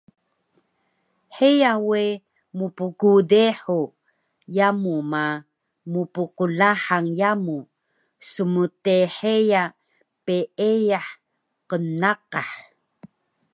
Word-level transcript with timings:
Heya 1.37 1.71
we 1.87 2.01
mpgdehu 2.57 3.79
yamu 4.57 4.93
ma, 5.11 5.23
mpqlahang 5.93 7.07
yamu 7.21 7.57
smtheya 8.31 9.63
peeyah 10.25 11.07
qnnaqah 11.69 12.49